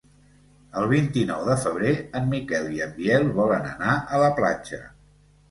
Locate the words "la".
4.27-4.33